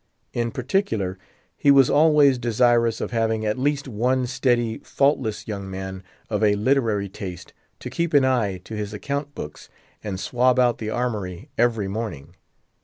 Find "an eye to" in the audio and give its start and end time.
8.15-8.73